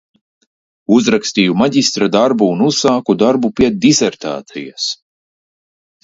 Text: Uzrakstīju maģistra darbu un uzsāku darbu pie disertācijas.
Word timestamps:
Uzrakstīju 0.93 1.57
maģistra 1.61 2.07
darbu 2.15 2.47
un 2.53 2.63
uzsāku 2.67 3.15
darbu 3.23 3.51
pie 3.59 3.69
disertācijas. 3.83 4.89